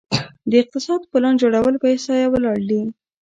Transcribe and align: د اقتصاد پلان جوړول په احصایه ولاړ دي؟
د 0.49 0.51
اقتصاد 0.63 1.01
پلان 1.11 1.33
جوړول 1.41 1.75
په 1.79 1.87
احصایه 1.93 2.27
ولاړ 2.29 2.57
دي؟ 2.69 2.81